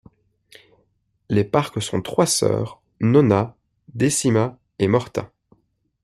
[1.29, 3.55] Les Parques sont trois sœurs, Nona,
[3.93, 5.31] Decima et Morta.